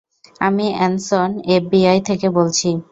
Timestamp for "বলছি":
2.37-2.69